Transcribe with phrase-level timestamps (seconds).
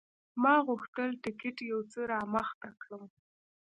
[0.41, 3.03] ما غوښتل ټکټ یو څه رامخته کړم.